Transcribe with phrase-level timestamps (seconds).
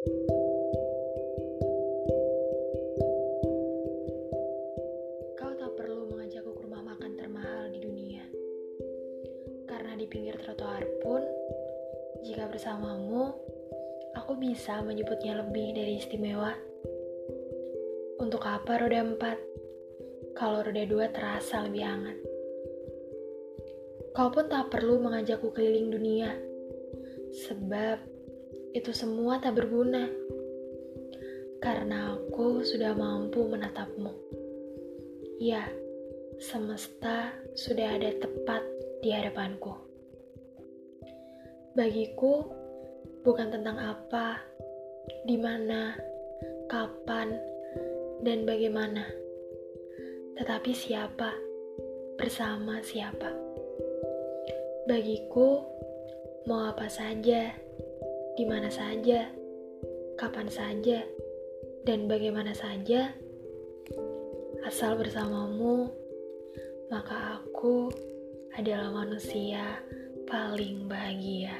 [0.00, 0.08] Kau
[5.52, 8.24] tak perlu mengajakku ke rumah makan termahal di dunia.
[9.68, 11.20] Karena di pinggir trotoar pun,
[12.24, 13.36] jika bersamamu,
[14.16, 16.56] aku bisa menyebutnya lebih dari istimewa.
[18.24, 19.36] Untuk apa roda empat?
[20.32, 22.16] Kalau roda dua terasa lebih hangat.
[24.16, 26.32] Kau pun tak perlu mengajakku keliling dunia,
[27.36, 28.19] sebab
[28.70, 30.06] itu semua tak berguna.
[31.60, 34.12] Karena aku sudah mampu menatapmu.
[35.40, 35.68] Ya,
[36.40, 38.62] semesta sudah ada tepat
[39.04, 39.72] di hadapanku.
[41.76, 42.48] Bagiku,
[43.24, 44.40] bukan tentang apa,
[45.28, 45.96] di mana,
[46.68, 47.36] kapan,
[48.20, 49.08] dan bagaimana,
[50.36, 51.32] tetapi siapa,
[52.20, 53.32] bersama siapa.
[54.84, 55.64] Bagiku,
[56.44, 57.52] mau apa saja,
[58.34, 59.30] di mana saja,
[60.20, 61.02] kapan saja,
[61.88, 63.10] dan bagaimana saja
[64.60, 65.88] Asal bersamamu,
[66.92, 67.88] maka aku
[68.52, 69.80] adalah manusia
[70.28, 71.56] paling bahagia.